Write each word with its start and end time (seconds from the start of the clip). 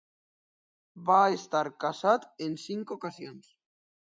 Va 1.09 1.17
estar 1.35 1.61
casat 1.85 2.27
en 2.49 2.59
cinc 2.65 2.95
ocasions. 2.99 3.53